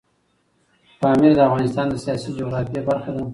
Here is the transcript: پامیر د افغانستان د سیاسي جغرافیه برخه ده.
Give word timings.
پامیر 1.01 1.31
د 1.35 1.39
افغانستان 1.49 1.85
د 1.89 1.93
سیاسي 2.03 2.29
جغرافیه 2.37 2.81
برخه 2.89 3.09
ده. 3.15 3.23